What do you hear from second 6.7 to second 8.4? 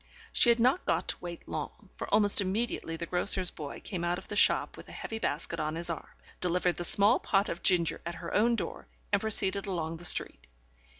the small pot of ginger at her